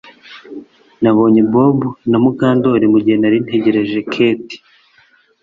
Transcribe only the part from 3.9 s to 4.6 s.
Kate